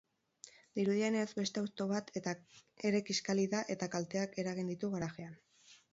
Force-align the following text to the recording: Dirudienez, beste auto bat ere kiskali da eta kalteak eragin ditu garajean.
Dirudienez, 0.79 1.25
beste 1.41 1.61
auto 1.63 1.87
bat 1.91 2.09
ere 2.91 3.03
kiskali 3.11 3.45
da 3.53 3.61
eta 3.75 3.93
kalteak 3.97 4.37
eragin 4.45 4.73
ditu 4.73 4.95
garajean. 4.97 5.37